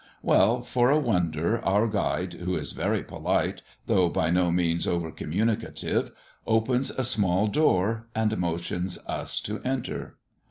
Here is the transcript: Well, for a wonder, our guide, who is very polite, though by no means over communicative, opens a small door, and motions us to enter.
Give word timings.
Well, 0.23 0.63
for 0.63 0.89
a 0.89 0.99
wonder, 0.99 1.63
our 1.63 1.85
guide, 1.87 2.33
who 2.33 2.55
is 2.55 2.71
very 2.71 3.03
polite, 3.03 3.61
though 3.85 4.09
by 4.09 4.31
no 4.31 4.49
means 4.51 4.87
over 4.87 5.11
communicative, 5.11 6.11
opens 6.47 6.89
a 6.89 7.03
small 7.03 7.45
door, 7.45 8.07
and 8.15 8.35
motions 8.39 8.97
us 9.05 9.39
to 9.41 9.61
enter. 9.61 10.17